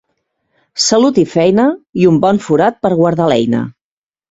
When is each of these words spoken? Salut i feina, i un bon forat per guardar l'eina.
Salut 0.85 1.19
i 1.23 1.25
feina, 1.33 1.67
i 2.05 2.09
un 2.13 2.19
bon 2.25 2.41
forat 2.47 2.83
per 2.87 2.95
guardar 3.03 3.31
l'eina. 3.35 3.65